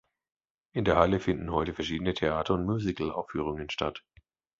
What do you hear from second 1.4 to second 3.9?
heute verschiedene Theater und Musical-Aufführungen